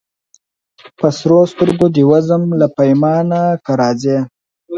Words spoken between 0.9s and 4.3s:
په سرو سترګو دي وزم له پیمانه که راځې